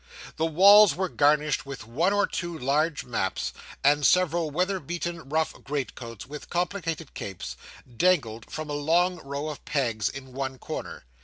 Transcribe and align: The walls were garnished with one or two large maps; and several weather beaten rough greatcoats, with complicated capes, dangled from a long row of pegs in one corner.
The 0.37 0.47
walls 0.47 0.95
were 0.95 1.09
garnished 1.09 1.63
with 1.67 1.85
one 1.85 2.11
or 2.11 2.25
two 2.25 2.57
large 2.57 3.03
maps; 3.05 3.53
and 3.83 4.03
several 4.03 4.49
weather 4.49 4.79
beaten 4.79 5.29
rough 5.29 5.53
greatcoats, 5.63 6.25
with 6.25 6.49
complicated 6.49 7.13
capes, 7.13 7.55
dangled 7.97 8.49
from 8.49 8.71
a 8.71 8.73
long 8.73 9.17
row 9.23 9.49
of 9.49 9.63
pegs 9.63 10.09
in 10.09 10.33
one 10.33 10.57
corner. 10.57 11.03